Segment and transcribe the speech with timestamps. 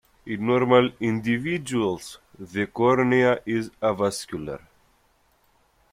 [0.25, 4.65] In normal individuals, the cornea is avascular.